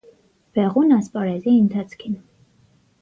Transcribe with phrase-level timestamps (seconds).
[0.59, 2.17] Բեղուն ասպարէզի ընթացքին։